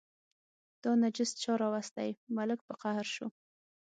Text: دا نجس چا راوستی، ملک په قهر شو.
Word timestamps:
دا 0.83 0.91
نجس 1.01 1.31
چا 1.43 1.53
راوستی، 1.61 2.09
ملک 2.35 2.59
په 2.67 2.73
قهر 2.81 3.05
شو. 3.15 3.27